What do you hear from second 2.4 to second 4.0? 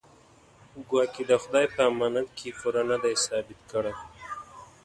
پوره نه دی ثابت کړی.